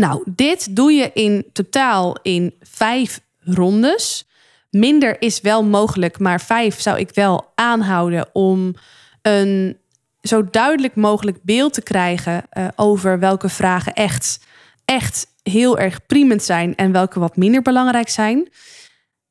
Nou, 0.00 0.22
dit 0.26 0.76
doe 0.76 0.92
je 0.92 1.10
in 1.14 1.46
totaal 1.52 2.18
in 2.22 2.54
vijf 2.60 3.20
rondes. 3.38 4.28
Minder 4.70 5.22
is 5.22 5.40
wel 5.40 5.64
mogelijk, 5.64 6.18
maar 6.18 6.40
vijf 6.40 6.80
zou 6.80 6.98
ik 6.98 7.10
wel 7.14 7.52
aanhouden 7.54 8.28
om 8.32 8.74
een 9.22 9.78
zo 10.22 10.44
duidelijk 10.50 10.94
mogelijk 10.94 11.42
beeld 11.42 11.72
te 11.72 11.82
krijgen 11.82 12.42
uh, 12.52 12.68
over 12.76 13.18
welke 13.18 13.48
vragen 13.48 13.92
echt, 13.92 14.40
echt 14.84 15.26
heel 15.42 15.78
erg 15.78 16.06
primend 16.06 16.42
zijn 16.42 16.76
en 16.76 16.92
welke 16.92 17.20
wat 17.20 17.36
minder 17.36 17.62
belangrijk 17.62 18.08
zijn. 18.08 18.48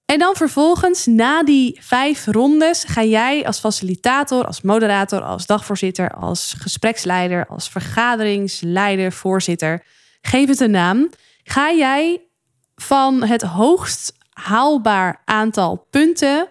En 0.06 0.20
dan 0.20 0.36
vervolgens, 0.36 1.06
na 1.06 1.44
die 1.44 1.78
vijf 1.82 2.26
rondes, 2.26 2.84
ga 2.84 3.04
jij 3.04 3.46
als 3.46 3.60
facilitator, 3.60 4.46
als 4.46 4.62
moderator, 4.62 5.22
als 5.22 5.46
dagvoorzitter, 5.46 6.12
als 6.12 6.56
gespreksleider, 6.58 7.46
als 7.48 7.70
vergaderingsleider, 7.70 9.12
voorzitter, 9.12 9.84
geef 10.30 10.48
het 10.48 10.60
een 10.60 10.72
naam. 10.72 11.10
Ga 11.44 11.74
jij 11.74 12.22
van 12.76 13.24
het 13.24 13.42
hoogst 13.42 14.14
haalbaar 14.30 15.22
aantal 15.26 15.88
punten 15.90 16.48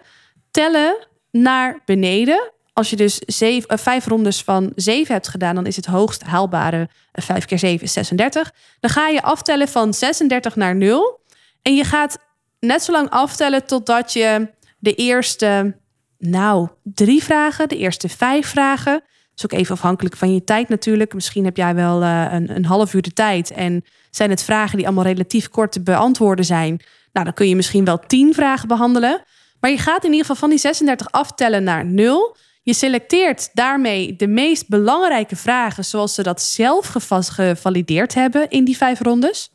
tellen 0.51 1.07
naar 1.31 1.81
beneden. 1.85 2.51
Als 2.73 2.89
je 2.89 2.95
dus 2.95 3.41
uh, 3.41 3.61
vijf 3.67 4.05
rondes 4.05 4.43
van 4.43 4.71
zeven 4.75 5.13
hebt 5.13 5.27
gedaan, 5.27 5.55
dan 5.55 5.65
is 5.65 5.75
het 5.75 5.85
hoogst 5.85 6.23
haalbare 6.23 6.89
uh, 7.13 7.25
5 7.25 7.45
keer 7.45 7.59
7 7.59 7.83
is 7.83 7.93
36. 7.93 8.51
Dan 8.79 8.89
ga 8.89 9.07
je 9.07 9.21
aftellen 9.21 9.67
van 9.67 9.93
36 9.93 10.55
naar 10.55 10.75
0. 10.75 11.19
En 11.61 11.75
je 11.75 11.83
gaat 11.83 12.17
net 12.59 12.83
zo 12.83 12.91
lang 12.91 13.09
aftellen 13.09 13.65
totdat 13.65 14.13
je 14.13 14.47
de 14.79 14.93
eerste, 14.93 15.77
nou, 16.17 16.67
drie 16.83 17.23
vragen, 17.23 17.69
de 17.69 17.77
eerste 17.77 18.09
vijf 18.09 18.47
vragen. 18.47 19.03
Is 19.39 19.45
ook 19.45 19.59
even 19.59 19.75
afhankelijk 19.75 20.17
van 20.17 20.33
je 20.33 20.43
tijd 20.43 20.69
natuurlijk. 20.69 21.13
Misschien 21.13 21.45
heb 21.45 21.57
jij 21.57 21.75
wel 21.75 22.01
uh, 22.01 22.25
een, 22.31 22.55
een 22.55 22.65
half 22.65 22.93
uur 22.93 23.01
de 23.01 23.13
tijd. 23.13 23.51
En 23.51 23.83
zijn 24.09 24.29
het 24.29 24.43
vragen 24.43 24.77
die 24.77 24.85
allemaal 24.85 25.03
relatief 25.03 25.49
kort 25.49 25.71
te 25.71 25.81
beantwoorden 25.81 26.45
zijn. 26.45 26.81
Nou, 27.11 27.25
dan 27.25 27.33
kun 27.33 27.47
je 27.47 27.55
misschien 27.55 27.85
wel 27.85 27.99
tien 28.07 28.33
vragen 28.33 28.67
behandelen. 28.67 29.21
Maar 29.59 29.71
je 29.71 29.77
gaat 29.77 30.03
in 30.03 30.11
ieder 30.11 30.25
geval 30.25 30.35
van 30.35 30.49
die 30.49 30.59
36 30.59 31.11
aftellen 31.11 31.63
naar 31.63 31.85
0. 31.85 32.35
Je 32.63 32.73
selecteert 32.73 33.49
daarmee 33.53 34.15
de 34.15 34.27
meest 34.27 34.67
belangrijke 34.67 35.35
vragen 35.35 35.85
zoals 35.85 36.13
ze 36.13 36.23
dat 36.23 36.41
zelf 36.41 36.93
gevalideerd 37.11 38.13
hebben 38.13 38.49
in 38.49 38.65
die 38.65 38.77
vijf 38.77 38.99
rondes. 38.99 39.51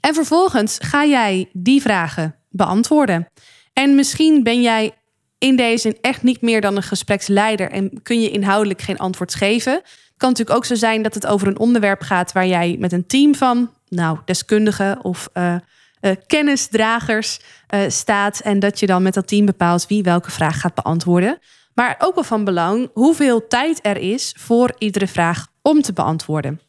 En 0.00 0.14
vervolgens 0.14 0.78
ga 0.80 1.04
jij 1.04 1.48
die 1.52 1.82
vragen 1.82 2.36
beantwoorden. 2.50 3.28
En 3.72 3.94
misschien 3.94 4.42
ben 4.42 4.62
jij 4.62 4.92
in 5.38 5.56
deze 5.56 5.98
echt 6.00 6.22
niet 6.22 6.40
meer 6.40 6.60
dan 6.60 6.76
een 6.76 6.82
gespreksleider 6.82 7.70
en 7.70 8.02
kun 8.02 8.20
je 8.20 8.30
inhoudelijk 8.30 8.82
geen 8.82 8.98
antwoord 8.98 9.34
geven. 9.34 9.72
Het 9.72 10.16
kan 10.16 10.28
natuurlijk 10.28 10.56
ook 10.56 10.64
zo 10.64 10.74
zijn 10.74 11.02
dat 11.02 11.14
het 11.14 11.26
over 11.26 11.46
een 11.48 11.58
onderwerp 11.58 12.00
gaat 12.00 12.32
waar 12.32 12.46
jij 12.46 12.76
met 12.78 12.92
een 12.92 13.06
team 13.06 13.34
van, 13.34 13.70
nou, 13.88 14.18
deskundigen 14.24 15.04
of 15.04 15.28
uh, 15.34 15.54
uh, 16.00 16.12
kennisdragers 16.26 17.40
uh, 17.74 17.80
staat 17.88 18.40
en 18.40 18.58
dat 18.58 18.80
je 18.80 18.86
dan 18.86 19.02
met 19.02 19.14
dat 19.14 19.28
team 19.28 19.46
bepaalt 19.46 19.86
wie 19.86 20.02
welke 20.02 20.30
vraag 20.30 20.60
gaat 20.60 20.74
beantwoorden. 20.74 21.38
Maar 21.74 21.96
ook 21.98 22.14
wel 22.14 22.24
van 22.24 22.44
belang 22.44 22.90
hoeveel 22.92 23.46
tijd 23.46 23.78
er 23.82 23.96
is 23.96 24.34
voor 24.38 24.74
iedere 24.78 25.06
vraag 25.06 25.46
om 25.62 25.82
te 25.82 25.92
beantwoorden. 25.92 26.60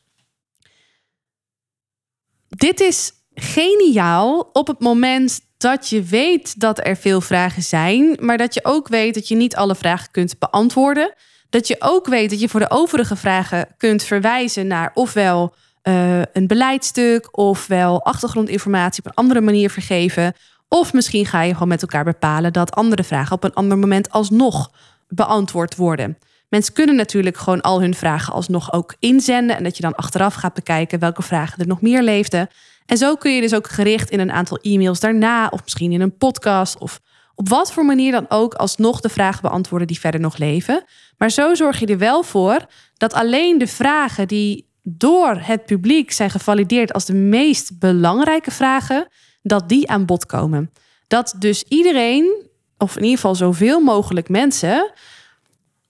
Dit 2.48 2.80
is 2.80 3.12
geniaal 3.34 4.50
op 4.54 4.68
het 4.68 4.80
moment 4.80 5.40
dat 5.60 5.89
je 5.89 6.04
weet 6.04 6.60
dat 6.60 6.86
er 6.86 6.98
veel 6.98 7.22
vragen 7.22 7.62
zijn, 7.62 8.18
maar 8.20 8.38
dat 8.38 8.54
je 8.54 8.60
ook 8.63 8.88
weet 8.88 9.13
dat 9.13 9.28
je 9.28 9.36
niet 9.36 9.56
alle 9.56 9.75
vragen 9.75 10.12
kunt 10.12 10.39
beantwoorden. 10.39 11.13
Dat 11.50 11.68
je 11.68 11.75
ook 11.80 12.08
weet 12.08 12.30
dat 12.30 12.39
je 12.39 12.50
voor 12.50 12.60
de 12.60 12.70
overige 12.70 13.16
vragen 13.16 13.68
kunt 13.78 14.04
verwijzen 14.04 14.68
naar 14.68 14.92
ofwel 14.94 15.54
uh, 15.84 16.22
een 16.34 16.48
beleidstuk, 16.48 17.38
ofwel 17.38 18.04
achtergrondinformatie 18.04 19.04
op 19.04 19.10
een 19.10 19.18
andere 19.18 19.42
manier 19.42 19.70
vergeven. 19.70 20.34
Of 20.68 20.94
misschien 20.94 21.25
ga 21.25 21.42
je 21.42 21.54
gewoon 21.54 21.68
met 21.68 21.82
elkaar 21.82 22.04
bepalen 22.04 22.54
dat 22.54 22.75
andere 22.75 23.04
vragen 23.04 23.36
op 23.36 23.44
een 23.44 23.54
ander 23.54 23.78
moment 23.78 24.10
alsnog 24.10 24.72
beantwoord 25.08 25.75
worden. 25.75 26.18
Mensen 26.50 26.74
kunnen 26.74 26.96
natuurlijk 26.96 27.38
gewoon 27.38 27.62
al 27.62 27.82
hun 27.82 27.96
vragen 27.96 28.34
alsnog 28.34 28.74
ook 28.74 28.96
inzenden. 29.00 29.58
En 29.58 29.63
dat 29.63 29.75
je 29.75 29.82
dan 29.82 29.96
achteraf 29.96 30.34
gaat 30.34 30.54
bekijken 30.54 31.00
welke 31.00 31.22
vragen 31.22 31.60
er 31.60 31.68
nog 31.68 31.82
meer 31.82 32.01
leefden. 32.01 32.50
En 32.89 32.98
zo 32.98 33.15
kun 33.15 33.36
je 33.36 33.41
dus 33.41 33.53
ook 33.53 33.67
gericht 33.67 34.10
in 34.10 34.19
een 34.19 34.31
aantal 34.31 34.58
e-mails 34.58 35.00
daarna, 35.00 35.48
of 35.48 35.63
misschien 35.63 35.91
in 35.91 36.01
een 36.01 36.17
podcast, 36.17 36.77
of 36.77 37.00
op 37.36 37.50
wat 37.50 37.74
voor 37.74 37.86
manier 37.86 38.12
dan 38.12 38.25
ook, 38.29 38.53
alsnog 38.53 39.00
de 39.00 39.10
vragen 39.10 39.41
beantwoorden 39.41 39.88
die 39.88 40.00
verder 40.00 40.19
nog 40.19 40.38
leven. 40.38 40.84
Maar 41.17 41.29
zo 41.29 41.55
zorg 41.55 41.79
je 41.79 41.86
er 41.86 41.98
wel 41.98 42.24
voor 42.24 42.65
dat 42.98 43.13
alleen 43.13 43.58
de 43.58 43.67
vragen 43.67 44.27
die 44.27 44.69
door 44.84 45.39
het 45.39 45.65
publiek 45.65 46.12
zijn 46.12 46.29
gevalideerd 46.29 46.93
als 46.93 47.05
de 47.05 47.13
meest 47.13 47.79
belangrijke 47.79 48.51
vragen, 48.51 49.08
dat 49.41 49.69
die 49.69 49.89
aan 49.89 50.05
bod 50.05 50.25
komen. 50.25 50.72
Dat 51.08 51.36
dus 51.38 51.63
iedereen, 51.63 52.48
of 52.77 52.96
in 52.96 53.01
ieder 53.01 53.17
geval 53.17 53.36
zoveel 53.36 53.79
mogelijk 53.79 54.29
mensen, 54.29 54.91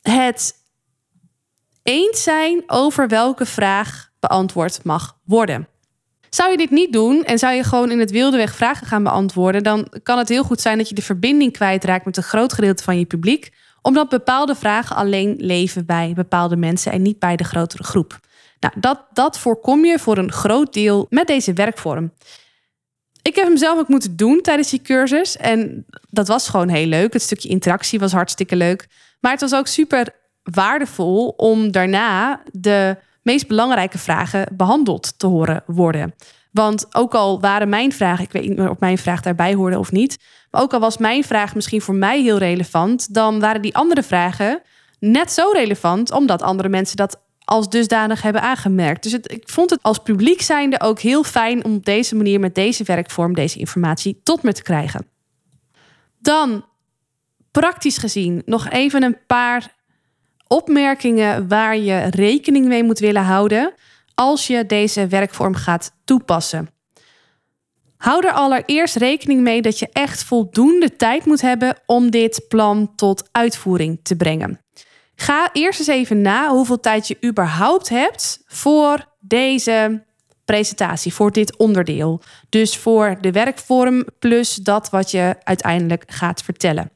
het 0.02 0.54
eens 1.84 2.24
zijn 2.24 2.64
over 2.68 3.08
welke 3.08 3.46
vraag 3.46 4.10
beantwoord 4.20 4.84
mag 4.84 5.18
worden. 5.24 5.68
Zou 6.30 6.52
je 6.52 6.58
dit 6.58 6.70
niet 6.70 6.94
doen 6.94 7.24
en 7.24 7.40
zou 7.40 7.54
je 7.54 7.64
gewoon 7.64 7.92
in 7.92 8.00
het 8.00 8.12
wilde 8.12 8.38
weg 8.38 8.56
vragen 8.56 8.88
gaan 8.88 9.04
beantwoorden, 9.04 9.64
dan 9.64 9.88
kan 10.04 10.18
het 10.18 10.30
heel 10.30 10.44
goed 10.44 10.62
zijn 10.62 10.78
dat 10.78 10.90
je 10.90 10.96
de 10.96 11.02
verbinding 11.02 11.54
kwijtraakt 11.54 12.06
met 12.06 12.18
een 12.18 12.24
groot 12.24 12.54
gedeelte 12.54 12.84
van 12.84 13.00
je 13.00 13.06
publiek, 13.06 13.52
omdat 13.82 14.10
bepaalde 14.10 14.56
vragen 14.56 14.96
alleen 14.96 15.36
leven 15.38 15.86
bij 15.86 16.12
bepaalde 16.16 16.56
mensen 16.56 16.92
en 16.92 17.02
niet 17.02 17.20
bij 17.20 17.36
de 17.36 17.44
grotere 17.44 17.84
groep. 17.84 18.20
Nou, 18.60 18.74
dat, 18.80 19.06
dat 19.14 19.40
voorkom 19.40 19.86
je 19.86 20.00
voor 20.00 20.18
een 20.18 20.32
groot 20.32 20.74
deel 20.74 21.06
met 21.10 21.28
deze 21.28 21.54
werkvorm. 21.54 22.12
Ik 23.22 23.36
heb 23.36 23.46
hem 23.46 23.58
zelf 23.58 23.80
ook 23.80 23.88
moeten 23.88 24.16
doen 24.16 24.42
tijdens 24.42 24.70
die 24.70 24.82
cursus. 24.82 25.38
En 25.38 25.86
dat 26.10 26.28
was 26.28 26.50
gewoon 26.50 26.70
heel 26.70 26.86
leuk. 26.86 27.14
Het 27.14 27.22
stukje 27.22 27.50
interactie 27.50 28.00
was 28.00 28.12
hartstikke 28.12 28.56
leuk. 28.56 28.88
Maar 29.20 29.32
het 29.32 29.42
was 29.42 29.54
ook 29.54 29.68
super 29.68 30.08
waardevol 30.44 31.28
om 31.28 31.72
daarna 31.72 32.42
de 32.52 32.98
meest 33.32 33.48
belangrijke 33.48 33.98
vragen 33.98 34.48
behandeld 34.52 35.20
te 35.20 35.28
horen 35.28 35.64
worden. 35.66 36.16
Want 36.52 36.96
ook 36.96 37.14
al 37.14 37.40
waren 37.40 37.70
mijn 37.70 37.92
vragen, 37.92 38.24
ik 38.24 38.32
weet 38.32 38.48
niet 38.48 38.58
meer 38.58 38.70
of 38.70 38.80
mijn 38.80 38.98
vraag 38.98 39.22
daarbij 39.22 39.54
hoorde 39.54 39.80
of 39.80 39.92
niet, 39.92 40.18
maar 40.52 40.62
ook 40.62 40.74
al 40.74 40.80
was 40.80 40.98
mijn 40.98 41.24
vraag 41.24 41.56
misschien 41.56 41.82
voor 41.82 41.96
mij 41.96 42.22
heel 42.22 42.38
relevant, 42.38 43.14
dan 43.14 43.40
waren 43.40 43.62
die 43.62 43.76
andere 43.76 44.04
vragen 44.04 44.62
net 45.00 45.32
zo 45.32 45.50
relevant, 45.52 46.12
omdat 46.12 46.42
andere 46.42 46.70
mensen 46.70 46.98
dat 46.98 47.22
als 47.46 47.70
dusdanig 47.70 48.22
hebben 48.22 48.42
aangemerkt. 48.42 49.04
Dus 49.04 49.12
het, 49.12 49.32
ik 49.32 49.50
vond 49.50 49.70
het 49.70 49.80
als 49.82 49.98
publiek 49.98 50.42
zijnde 50.42 50.82
ook 50.82 51.00
heel 51.00 51.24
fijn 51.24 51.66
om 51.66 51.74
op 51.74 51.86
deze 51.86 52.16
manier 52.16 52.40
met 52.40 52.56
deze 52.56 52.84
werkvorm 52.84 53.34
deze 53.34 53.60
informatie 53.60 54.20
tot 54.24 54.44
me 54.44 54.54
te 54.54 54.64
krijgen. 54.64 55.08
Dan 56.20 56.66
praktisch 57.52 57.98
gezien 57.98 58.42
nog 58.46 58.70
even 58.70 59.04
een 59.04 59.18
paar 59.28 59.78
opmerkingen 60.50 61.48
waar 61.48 61.78
je 61.78 61.98
rekening 62.10 62.68
mee 62.68 62.84
moet 62.84 63.00
willen 63.00 63.24
houden 63.24 63.74
als 64.16 64.48
je 64.48 64.66
deze 64.66 65.08
werkvorm 65.08 65.56
gaat 65.56 65.92
toepassen. 66.06 66.70
Hou 67.98 68.26
er 68.28 68.34
allereerst 68.34 68.96
rekening 68.96 69.42
mee 69.42 69.62
dat 69.62 69.80
je 69.80 69.90
echt 69.92 70.24
voldoende 70.24 70.96
tijd 70.96 71.26
moet 71.26 71.42
hebben 71.42 71.76
om 71.86 72.12
dit 72.12 72.46
plan 72.48 72.96
tot 72.96 73.30
uitvoering 73.32 74.00
te 74.04 74.16
brengen. 74.16 74.62
Ga 75.16 75.50
eerst 75.54 75.80
eens 75.80 75.88
even 75.88 76.22
na 76.22 76.50
hoeveel 76.50 76.80
tijd 76.80 77.08
je 77.08 77.18
überhaupt 77.26 77.90
hebt 77.90 78.44
voor 78.46 79.06
deze 79.20 80.04
presentatie, 80.46 81.14
voor 81.14 81.32
dit 81.32 81.58
onderdeel. 81.58 82.22
Dus 82.50 82.78
voor 82.78 83.18
de 83.22 83.32
werkvorm 83.32 84.06
plus 84.20 84.56
dat 84.56 84.90
wat 84.90 85.12
je 85.12 85.36
uiteindelijk 85.44 86.04
gaat 86.08 86.42
vertellen. 86.42 86.92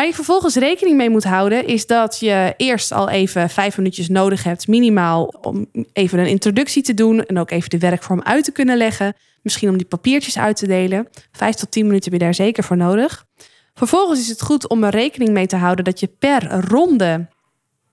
Waar 0.00 0.08
je 0.08 0.14
vervolgens 0.14 0.54
rekening 0.54 0.96
mee 0.96 1.10
moet 1.10 1.24
houden, 1.24 1.66
is 1.66 1.86
dat 1.86 2.18
je 2.20 2.54
eerst 2.56 2.92
al 2.92 3.08
even 3.08 3.50
vijf 3.50 3.76
minuutjes 3.76 4.08
nodig 4.08 4.42
hebt, 4.42 4.68
minimaal, 4.68 5.24
om 5.24 5.66
even 5.92 6.18
een 6.18 6.26
introductie 6.26 6.82
te 6.82 6.94
doen 6.94 7.24
en 7.24 7.38
ook 7.38 7.50
even 7.50 7.70
de 7.70 7.78
werkvorm 7.78 8.22
uit 8.22 8.44
te 8.44 8.52
kunnen 8.52 8.76
leggen. 8.76 9.14
Misschien 9.42 9.68
om 9.68 9.76
die 9.76 9.86
papiertjes 9.86 10.38
uit 10.38 10.56
te 10.56 10.66
delen. 10.66 11.08
Vijf 11.32 11.54
tot 11.54 11.70
tien 11.70 11.86
minuten 11.86 12.10
heb 12.10 12.20
je 12.20 12.26
daar 12.26 12.34
zeker 12.34 12.64
voor 12.64 12.76
nodig. 12.76 13.26
Vervolgens 13.74 14.20
is 14.20 14.28
het 14.28 14.42
goed 14.42 14.68
om 14.68 14.84
er 14.84 14.90
rekening 14.90 15.30
mee 15.30 15.46
te 15.46 15.56
houden 15.56 15.84
dat 15.84 16.00
je 16.00 16.06
per 16.18 16.60
ronde, 16.68 17.28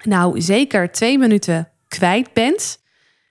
nou 0.04 0.42
zeker 0.42 0.92
twee 0.92 1.18
minuten 1.18 1.70
kwijt 1.88 2.34
bent. 2.34 2.78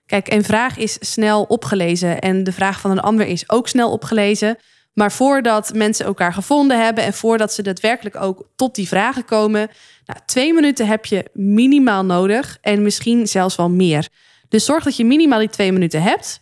Kijk, 0.07 0.33
een 0.33 0.45
vraag 0.45 0.77
is 0.77 0.97
snel 1.01 1.43
opgelezen 1.43 2.21
en 2.21 2.45
de 2.45 2.53
vraag 2.53 2.81
van 2.81 2.91
een 2.91 3.01
ander 3.01 3.27
is 3.27 3.51
ook 3.51 3.69
snel 3.69 3.91
opgelezen. 3.91 4.57
Maar 4.97 5.13
voordat 5.13 5.75
mensen 5.75 6.07
elkaar 6.07 6.33
gevonden 6.33 6.85
hebben 6.85 7.05
en 7.05 7.13
voordat 7.13 7.53
ze 7.53 7.63
daadwerkelijk 7.63 8.17
ook 8.17 8.49
tot 8.55 8.75
die 8.75 8.89
vragen 8.89 9.25
komen, 9.25 9.71
nou, 10.05 10.21
twee 10.27 10.55
minuten 10.55 10.87
heb 10.87 11.07
je 11.07 11.31
minimaal 11.33 12.05
nodig 12.05 12.59
en 12.61 12.83
misschien 12.83 13.27
zelfs 13.27 13.57
wel 13.57 13.71
meer. 13.71 14.09
Dus 14.49 14.65
zorg 14.65 14.85
dat 14.85 14.97
je 14.97 15.05
minimaal 15.05 15.39
die 15.39 15.49
twee 15.49 15.73
minuten 15.73 16.03
hebt. 16.03 16.41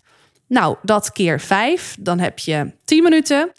Nou, 0.49 0.76
dat 0.82 1.12
keer 1.12 1.40
vijf, 1.40 1.96
dan 2.00 2.18
heb 2.18 2.38
je 2.38 2.73
tien 2.84 3.02
minuten. 3.02 3.52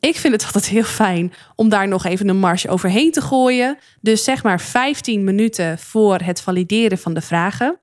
Ik 0.00 0.16
vind 0.16 0.32
het 0.32 0.44
altijd 0.54 0.68
heel 0.68 0.84
fijn 0.84 1.32
om 1.54 1.68
daar 1.68 1.88
nog 1.88 2.04
even 2.04 2.28
een 2.28 2.38
marge 2.38 2.68
overheen 2.68 3.12
te 3.12 3.20
gooien. 3.20 3.78
Dus 4.00 4.24
zeg 4.24 4.42
maar 4.42 4.60
15 4.60 5.24
minuten 5.24 5.78
voor 5.78 6.18
het 6.18 6.40
valideren 6.40 6.98
van 6.98 7.14
de 7.14 7.20
vragen. 7.20 7.80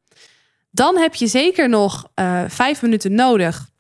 Dan 0.72 0.98
heb 0.98 1.16
je 1.16 1.28
zeker 1.28 1.70
nog 1.70 2.08
uh, 2.16 2.44
vijf 2.48 2.82
minuten 2.82 3.16
nodig 3.16 3.71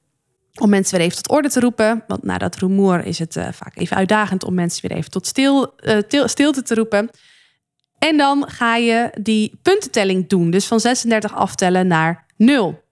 om 0.59 0.69
mensen 0.69 0.97
weer 0.97 1.05
even 1.05 1.21
tot 1.21 1.31
orde 1.35 1.49
te 1.49 1.59
roepen. 1.59 2.03
Want 2.07 2.23
na 2.23 2.37
dat 2.37 2.55
rumoer 2.55 3.05
is 3.05 3.19
het 3.19 3.35
uh, 3.35 3.47
vaak 3.51 3.77
even 3.77 3.97
uitdagend 3.97 4.43
om 4.43 4.53
mensen 4.53 4.87
weer 4.87 4.97
even 4.97 5.11
tot 5.11 5.27
stil, 5.27 5.73
uh, 6.09 6.25
stilte 6.25 6.61
te 6.61 6.75
roepen. 6.75 7.09
En 7.99 8.17
dan 8.17 8.49
ga 8.49 8.75
je 8.75 9.09
die 9.21 9.59
puntentelling 9.61 10.27
doen. 10.27 10.51
Dus 10.51 10.65
van 10.65 10.79
36 10.79 11.33
aftellen 11.33 11.87
naar 11.87 12.25
0. 12.37 12.83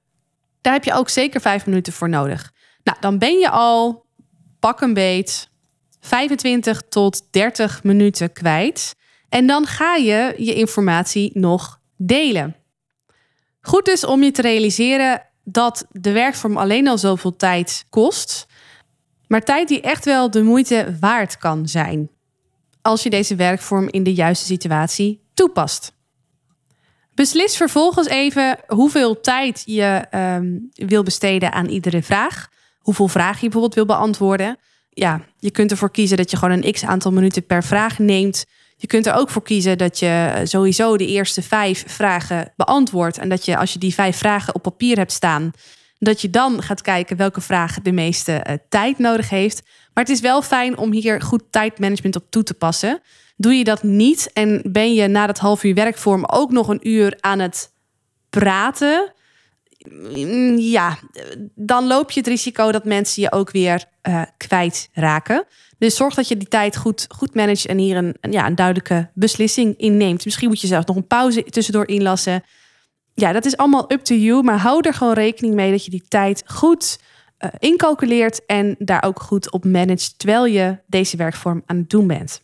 Daar 0.62 0.74
heb 0.74 0.84
je 0.84 0.94
ook 0.94 1.10
zeker 1.10 1.42
vijf 1.42 1.66
minuten 1.66 1.94
voor 1.94 2.10
nodig. 2.10 2.54
Nou, 2.84 2.98
dan 3.00 3.18
ben 3.18 3.40
je 3.40 3.50
al 3.50 4.06
pak 4.60 4.82
een 4.82 4.94
beet 4.94 5.50
25 6.00 6.82
tot 6.90 7.28
30 7.32 7.84
minuten 7.84 8.32
kwijt. 8.32 8.96
En 9.30 9.48
dan 9.48 9.66
ga 9.66 9.96
je 9.96 10.34
je 10.38 10.54
informatie 10.54 11.32
nog 11.34 11.82
delen. 11.98 12.56
Goed 13.62 13.86
dus 13.86 14.06
om 14.06 14.24
je 14.24 14.32
te 14.32 14.42
realiseren 14.42 15.29
dat 15.52 15.86
de 15.92 16.12
werkvorm 16.12 16.58
alleen 16.58 16.88
al 16.88 16.98
zoveel 16.98 17.36
tijd 17.36 17.86
kost. 17.90 18.48
Maar 19.28 19.44
tijd 19.44 19.68
die 19.68 19.82
echt 19.82 20.06
wel 20.06 20.32
de 20.32 20.44
moeite 20.44 20.98
waard 21.00 21.38
kan 21.38 21.68
zijn. 21.68 22.10
Als 22.82 23.04
je 23.04 23.10
deze 23.10 23.36
werkvorm 23.36 23.88
in 23.90 24.04
de 24.04 24.14
juiste 24.14 24.46
situatie 24.46 25.22
toepast. 25.34 25.98
Beslis 27.14 27.58
vervolgens 27.58 28.08
even 28.08 28.58
hoeveel 28.68 29.22
tijd 29.22 29.64
je 29.66 30.06
um, 30.12 30.70
wil 30.74 31.04
besteden 31.04 31.54
aan 31.54 31.68
iedere 31.68 32.04
vraag. 32.04 32.48
Hoeveel 32.80 33.08
vragen 33.08 33.36
je 33.36 33.50
bijvoorbeeld 33.50 33.76
wil 33.76 33.86
beantwoorden. 33.86 34.58
Ja, 34.90 35.22
je 35.40 35.52
kunt 35.52 35.72
ervoor 35.72 35.92
kiezen 35.92 36.18
dat 36.18 36.32
je 36.32 36.38
gewoon 36.38 36.62
een 36.62 36.72
x 36.72 36.86
aantal 36.86 37.12
minuten 37.12 37.46
per 37.46 37.64
vraag 37.64 38.00
neemt. 38.00 38.46
Je 38.82 38.88
kunt 38.88 39.06
er 39.06 39.14
ook 39.14 39.30
voor 39.30 39.42
kiezen 39.42 39.78
dat 39.78 40.00
je 40.00 40.42
sowieso 40.44 40.98
de 40.98 41.08
eerste 41.08 41.42
vijf 41.42 41.84
vragen 41.88 42.54
beantwoordt. 42.56 43.18
En 43.18 43.30
dat 43.30 43.46
je 43.46 43.58
als 43.58 43.74
je 43.74 43.80
die 43.80 43.94
vijf 43.94 44.18
vragen 44.18 44.56
op 44.56 44.62
papier 44.62 44.98
hebt 44.98 45.12
staan, 45.12 45.52
dat 45.98 46.22
je 46.22 46.30
dan 46.30 46.62
gaat 46.62 46.82
kijken 46.82 47.18
welke 47.18 47.42
vraag 47.42 47.82
de 47.82 47.92
meeste 47.92 48.46
uh, 48.48 48.54
tijd 48.70 48.98
nodig 48.98 49.30
heeft. 49.30 49.62
Maar 49.94 50.04
het 50.04 50.14
is 50.14 50.20
wel 50.20 50.42
fijn 50.42 50.78
om 50.78 50.92
hier 50.92 51.22
goed 51.22 51.44
tijdmanagement 51.50 52.16
op 52.16 52.26
toe 52.30 52.44
te 52.44 52.54
passen. 52.54 53.02
Doe 53.38 53.54
je 53.54 53.64
dat 53.64 53.84
niet 53.84 54.30
en 54.34 54.62
ben 54.72 54.94
je 54.94 55.08
na 55.08 55.28
dat 55.28 55.38
half 55.38 55.64
uur 55.64 55.74
werkvorm 55.74 56.26
ook 56.26 56.52
nog 56.52 56.68
een 56.68 56.88
uur 56.88 57.18
aan 57.20 57.40
het 57.40 57.72
praten, 58.30 59.14
ja, 60.58 60.98
dan 61.56 61.88
loop 61.88 62.12
je 62.12 62.20
het 62.20 62.30
risico 62.30 62.72
dat 62.72 62.86
mensen 62.86 63.22
je 63.22 63.32
ook 63.32 63.52
weer 63.52 63.84
uh, 64.04 64.22
kwijtraken. 64.38 65.46
Dus 65.78 65.96
zorg 65.96 66.16
dat 66.16 66.28
je 66.28 66.38
die 66.38 66.48
tijd 66.48 66.78
goed, 66.78 67.06
goed 67.16 67.36
managt 67.36 67.66
en 67.66 67.78
hier 67.78 67.98
een, 67.98 68.16
ja, 68.22 68.46
een 68.46 68.56
duidelijke 68.56 69.10
beslissing 69.14 69.78
inneemt. 69.78 70.26
Misschien 70.26 70.48
moet 70.48 70.62
je 70.62 70.68
zelfs 70.68 70.86
nog 70.86 70.96
een 70.96 71.08
pauze 71.08 71.44
tussendoor 71.44 71.88
inlassen. 71.88 72.44
Ja, 73.14 73.32
dat 73.32 73.46
is 73.46 73.58
allemaal 73.58 73.92
up 73.92 74.02
to 74.02 74.16
you. 74.16 74.44
Maar 74.44 74.58
hou 74.58 74.82
er 74.82 74.94
gewoon 74.94 75.14
rekening 75.14 75.56
mee 75.56 75.72
dat 75.72 75.86
je 75.86 75.92
die 75.92 76.06
tijd 76.08 76.44
goed 76.46 77.00
uh, 77.40 77.50
incalculeert 77.60 78.46
en 78.46 78.76
daar 78.80 79.04
ook 79.04 79.22
goed 79.22 79.52
op 79.52 79.66
managt 79.66 80.14
terwijl 80.18 80.46
je 80.46 80.78
deze 80.88 81.18
werkvorm 81.18 81.64
aan 81.66 81.78
het 81.78 81.90
doen 81.90 82.08
bent. 82.08 82.42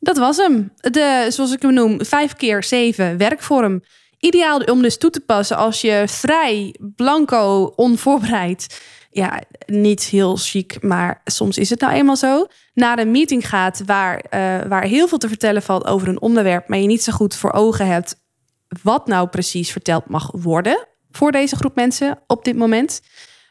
Dat 0.00 0.16
was 0.16 0.36
hem. 0.36 0.72
De, 0.76 1.26
zoals 1.28 1.52
ik 1.52 1.62
hem 1.62 1.72
noem, 1.72 2.04
5 2.04 2.34
keer 2.34 2.64
7 2.64 3.16
werkvorm. 3.16 3.82
Ideaal 4.18 4.58
om 4.60 4.82
dus 4.82 4.98
toe 4.98 5.10
te 5.10 5.20
passen 5.20 5.56
als 5.56 5.80
je 5.80 6.04
vrij, 6.06 6.74
blanco, 6.96 7.72
onvoorbereid, 7.76 8.80
ja, 9.10 9.42
niet 9.66 10.02
heel 10.02 10.36
chic, 10.36 10.82
maar 10.82 11.20
soms 11.24 11.58
is 11.58 11.70
het 11.70 11.80
nou 11.80 11.92
eenmaal 11.92 12.16
zo, 12.16 12.46
naar 12.74 12.98
een 12.98 13.10
meeting 13.10 13.48
gaat 13.48 13.82
waar, 13.86 14.24
uh, 14.24 14.68
waar 14.68 14.84
heel 14.84 15.08
veel 15.08 15.18
te 15.18 15.28
vertellen 15.28 15.62
valt 15.62 15.86
over 15.86 16.08
een 16.08 16.20
onderwerp, 16.20 16.68
maar 16.68 16.78
je 16.78 16.86
niet 16.86 17.02
zo 17.02 17.12
goed 17.12 17.36
voor 17.36 17.52
ogen 17.52 17.86
hebt 17.86 18.16
wat 18.82 19.06
nou 19.06 19.28
precies 19.28 19.72
verteld 19.72 20.08
mag 20.08 20.30
worden 20.32 20.86
voor 21.10 21.32
deze 21.32 21.56
groep 21.56 21.74
mensen 21.74 22.18
op 22.26 22.44
dit 22.44 22.56
moment. 22.56 23.00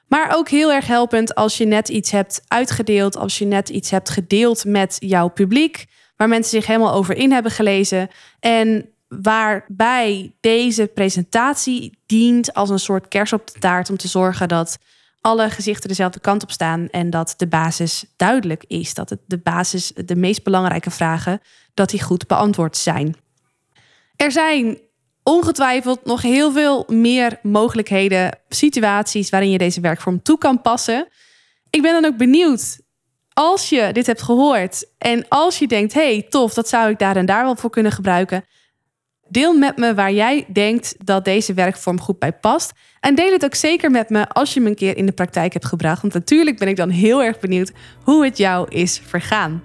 Maar 0.07 0.35
ook 0.35 0.49
heel 0.49 0.71
erg 0.71 0.87
helpend 0.87 1.35
als 1.35 1.57
je 1.57 1.65
net 1.65 1.89
iets 1.89 2.11
hebt 2.11 2.41
uitgedeeld, 2.47 3.17
als 3.17 3.37
je 3.37 3.45
net 3.45 3.69
iets 3.69 3.91
hebt 3.91 4.09
gedeeld 4.09 4.65
met 4.65 4.95
jouw 4.99 5.27
publiek 5.27 5.85
waar 6.15 6.27
mensen 6.27 6.51
zich 6.51 6.65
helemaal 6.65 6.93
over 6.93 7.15
in 7.15 7.31
hebben 7.31 7.51
gelezen. 7.51 8.09
En 8.39 8.89
waarbij 9.07 10.35
deze 10.39 10.87
presentatie 10.87 11.99
dient 12.05 12.53
als 12.53 12.69
een 12.69 12.79
soort 12.79 13.07
kers 13.07 13.33
op 13.33 13.51
de 13.53 13.59
taart 13.59 13.89
om 13.89 13.97
te 13.97 14.07
zorgen 14.07 14.47
dat 14.47 14.77
alle 15.21 15.49
gezichten 15.49 15.89
dezelfde 15.89 16.19
kant 16.19 16.43
op 16.43 16.51
staan 16.51 16.89
en 16.89 17.09
dat 17.09 17.33
de 17.37 17.47
basis 17.47 18.05
duidelijk 18.15 18.63
is. 18.67 18.93
Dat 18.93 19.09
het 19.09 19.19
de 19.25 19.37
basis, 19.37 19.91
de 19.95 20.15
meest 20.15 20.43
belangrijke 20.43 20.91
vragen, 20.91 21.41
dat 21.73 21.89
die 21.89 22.03
goed 22.03 22.27
beantwoord 22.27 22.77
zijn. 22.77 23.15
Er 24.15 24.31
zijn 24.31 24.79
ongetwijfeld 25.23 26.05
nog 26.05 26.21
heel 26.21 26.51
veel 26.51 26.83
meer 26.87 27.39
mogelijkheden, 27.41 28.39
situaties 28.49 29.29
waarin 29.29 29.51
je 29.51 29.57
deze 29.57 29.81
werkvorm 29.81 30.21
toe 30.21 30.37
kan 30.37 30.61
passen. 30.61 31.07
Ik 31.69 31.81
ben 31.81 32.01
dan 32.01 32.11
ook 32.11 32.17
benieuwd 32.17 32.79
als 33.33 33.69
je 33.69 33.89
dit 33.91 34.05
hebt 34.05 34.21
gehoord 34.21 34.85
en 34.97 35.25
als 35.27 35.59
je 35.59 35.67
denkt, 35.67 35.93
hey, 35.93 36.25
tof, 36.29 36.53
dat 36.53 36.69
zou 36.69 36.89
ik 36.89 36.99
daar 36.99 37.15
en 37.15 37.25
daar 37.25 37.43
wel 37.43 37.55
voor 37.55 37.69
kunnen 37.69 37.91
gebruiken. 37.91 38.45
Deel 39.29 39.53
met 39.53 39.77
me 39.77 39.93
waar 39.93 40.11
jij 40.11 40.45
denkt 40.53 40.95
dat 41.03 41.25
deze 41.25 41.53
werkvorm 41.53 41.99
goed 41.99 42.19
bij 42.19 42.33
past. 42.33 42.73
En 42.99 43.15
deel 43.15 43.31
het 43.31 43.45
ook 43.45 43.55
zeker 43.55 43.91
met 43.91 44.09
me 44.09 44.29
als 44.29 44.53
je 44.53 44.59
hem 44.59 44.69
een 44.69 44.75
keer 44.75 44.97
in 44.97 45.05
de 45.05 45.11
praktijk 45.11 45.53
hebt 45.53 45.65
gebracht. 45.65 46.01
Want 46.01 46.13
natuurlijk 46.13 46.57
ben 46.57 46.67
ik 46.67 46.75
dan 46.75 46.89
heel 46.89 47.23
erg 47.23 47.39
benieuwd 47.39 47.71
hoe 48.03 48.25
het 48.25 48.37
jou 48.37 48.67
is 48.69 49.01
vergaan. 49.05 49.63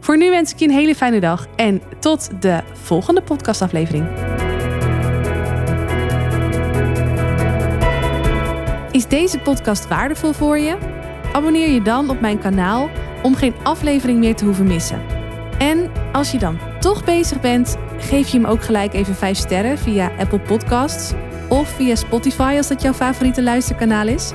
Voor 0.00 0.16
nu 0.16 0.30
wens 0.30 0.52
ik 0.52 0.58
je 0.58 0.64
een 0.64 0.70
hele 0.70 0.94
fijne 0.94 1.20
dag 1.20 1.46
en 1.56 1.82
tot 2.00 2.42
de 2.42 2.60
volgende 2.72 3.22
podcastaflevering. 3.22 4.08
Is 8.90 9.06
deze 9.06 9.38
podcast 9.38 9.88
waardevol 9.88 10.32
voor 10.32 10.58
je? 10.58 10.76
Abonneer 11.32 11.70
je 11.70 11.82
dan 11.82 12.10
op 12.10 12.20
mijn 12.20 12.38
kanaal 12.38 12.90
om 13.22 13.34
geen 13.34 13.54
aflevering 13.62 14.18
meer 14.18 14.34
te 14.34 14.44
hoeven 14.44 14.66
missen. 14.66 15.02
En 15.58 15.90
als 16.12 16.30
je 16.30 16.38
dan 16.38 16.58
toch 16.86 17.04
bezig 17.04 17.40
bent, 17.40 17.76
geef 17.98 18.28
je 18.28 18.38
hem 18.38 18.46
ook 18.46 18.62
gelijk 18.62 18.94
even 18.94 19.14
5 19.14 19.36
sterren 19.36 19.78
via 19.78 20.10
Apple 20.18 20.38
Podcasts 20.38 21.12
of 21.48 21.68
via 21.68 21.94
Spotify 21.94 22.54
als 22.56 22.68
dat 22.68 22.82
jouw 22.82 22.92
favoriete 22.92 23.42
luisterkanaal 23.42 24.08
is. 24.08 24.32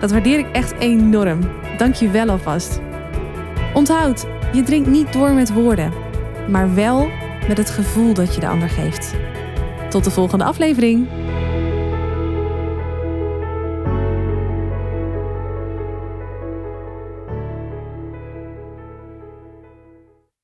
Dat 0.00 0.10
waardeer 0.10 0.38
ik 0.38 0.50
echt 0.52 0.72
enorm. 0.78 1.40
Dank 1.76 1.94
je 1.94 2.10
wel 2.10 2.28
alvast. 2.28 2.80
Onthoud, 3.74 4.26
je 4.52 4.62
drinkt 4.62 4.88
niet 4.88 5.12
door 5.12 5.30
met 5.30 5.52
woorden, 5.52 5.92
maar 6.48 6.74
wel 6.74 7.08
met 7.48 7.56
het 7.56 7.70
gevoel 7.70 8.14
dat 8.14 8.34
je 8.34 8.40
de 8.40 8.48
ander 8.48 8.68
geeft. 8.68 9.14
Tot 9.90 10.04
de 10.04 10.10
volgende 10.10 10.44
aflevering. 10.44 11.08